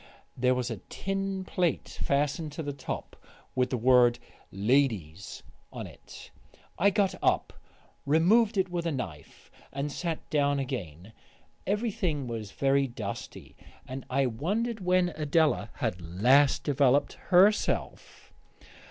There 0.35 0.55
was 0.55 0.71
a 0.71 0.77
tin 0.89 1.43
plate 1.45 1.87
fastened 2.01 2.51
to 2.53 2.63
the 2.63 2.73
top, 2.73 3.15
with 3.53 3.69
the 3.69 3.77
word 3.77 4.17
"LADIES" 4.51 5.43
on 5.71 5.85
it. 5.85 6.31
I 6.79 6.89
got 6.89 7.13
up, 7.21 7.53
removed 8.07 8.57
it 8.57 8.67
with 8.71 8.87
a 8.87 8.91
knife, 8.91 9.51
and 9.71 9.91
sat 9.91 10.27
down 10.31 10.57
again. 10.57 11.13
Everything 11.67 12.25
was 12.25 12.49
very 12.51 12.87
dusty, 12.87 13.55
and 13.87 14.03
I 14.09 14.25
wondered 14.25 14.79
when 14.79 15.09
Adela 15.09 15.69
had 15.75 16.01
last 16.01 16.63
developed 16.63 17.13
herself. 17.29 18.33